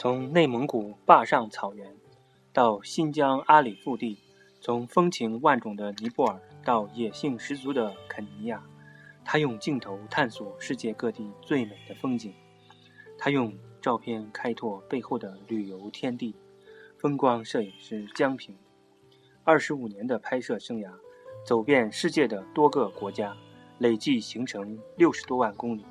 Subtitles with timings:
[0.00, 1.94] 从内蒙古坝上草原
[2.54, 4.18] 到新疆阿里腹地，
[4.58, 8.64] 从风情万种的尼泊尔到野性十足的肯尼亚，
[9.26, 12.32] 他用镜头探索世界各地最美的风景，
[13.18, 13.52] 他用
[13.82, 16.34] 照片开拓背后的旅游天地。
[16.96, 18.56] 风光摄影师江平，
[19.44, 20.90] 二十五年的拍摄生涯，
[21.44, 23.36] 走遍世界的多个国家，
[23.76, 25.84] 累计行程六十多万公里，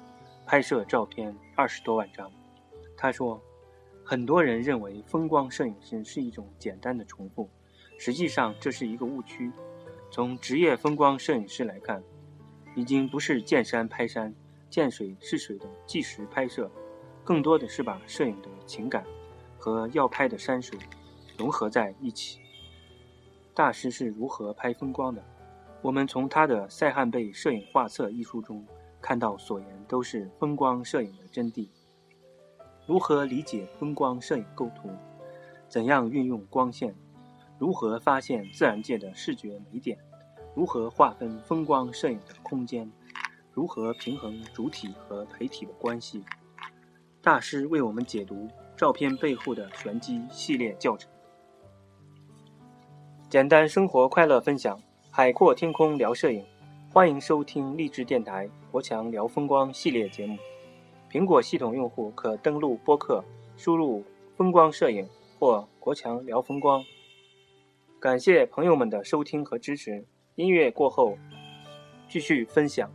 [0.48, 2.32] 拍摄照片二十多万张。
[2.98, 3.40] 他说。
[4.10, 7.48] 很多人认为风光摄影师是一种简单的重复，
[8.00, 9.52] 实际上这是一个误区。
[10.10, 12.02] 从职业风光摄影师来看，
[12.74, 14.34] 已经不是见山拍山、
[14.68, 16.72] 见水是水的纪实拍摄，
[17.24, 19.06] 更多的是把摄影的情感
[19.60, 20.80] 和要拍的山水
[21.38, 22.40] 融合在一起。
[23.54, 25.24] 大师是如何拍风光的？
[25.84, 28.66] 我们从他的《塞罕贝摄影画册》一书中
[29.00, 31.70] 看到，所言都是风光摄影的真谛。
[32.90, 34.90] 如何理解风光摄影构图？
[35.68, 36.96] 怎样运用光线？
[37.60, 39.96] 如何发现自然界的视觉美点？
[40.56, 42.92] 如何划分风光摄影的空间？
[43.54, 46.24] 如何平衡主体和陪体的关系？
[47.22, 51.12] 大师为我们解读照片背后的玄机系列教程。
[53.30, 54.82] 简单生活，快乐分享，
[55.12, 56.44] 海阔天空聊摄影，
[56.92, 60.36] 欢迎收听励志电台国强聊风光系列节目。
[61.12, 63.24] 苹果系统用户可登录播客，
[63.58, 64.04] 输入
[64.38, 66.84] “风光摄影”或“国强聊风光”。
[68.00, 70.06] 感谢朋友们的收听和支持。
[70.36, 71.18] 音乐过后，
[72.08, 72.90] 继续分享。